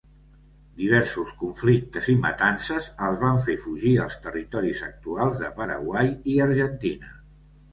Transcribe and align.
Diversos 0.77 1.33
conflictes 1.41 2.07
i 2.13 2.15
matances 2.23 2.87
els 3.09 3.21
van 3.25 3.37
fer 3.49 3.57
fugir 3.67 3.93
als 4.07 4.17
territoris 4.25 4.83
actuals 4.89 5.41
de 5.45 5.53
Paraguai 5.61 6.11
i 6.35 6.41
Argentina. 6.49 7.17